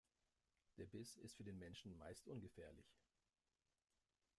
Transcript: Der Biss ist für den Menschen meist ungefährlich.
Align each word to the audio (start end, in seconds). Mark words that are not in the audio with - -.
Der 0.77 0.87
Biss 0.87 1.15
ist 1.17 1.35
für 1.37 1.43
den 1.43 1.59
Menschen 1.59 1.95
meist 1.95 2.27
ungefährlich. 2.27 2.91